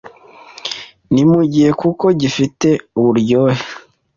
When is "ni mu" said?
1.13-1.41